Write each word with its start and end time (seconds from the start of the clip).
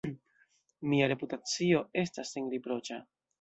Mia 0.93 1.09
reputacio 1.11 1.83
estas 2.05 2.33
senriproĉa! 2.39 2.99